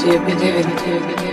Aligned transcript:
do 0.00 0.06
you 0.06 0.18
believe 0.20 0.56
in? 0.56 0.76
Do 1.18 1.24
you? 1.24 1.29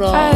Siroba. 0.00 0.29